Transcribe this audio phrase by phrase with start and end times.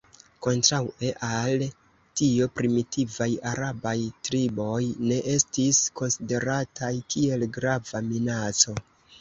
[0.43, 1.65] Kontraŭe al
[2.21, 3.95] tio primitivaj arabaj
[4.29, 4.81] triboj
[5.11, 8.77] ne estis konsiderataj kiel grava minaco.